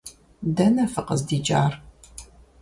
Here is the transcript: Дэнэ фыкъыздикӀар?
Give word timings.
Дэнэ 0.55 0.85
фыкъыздикӀар? 0.93 1.73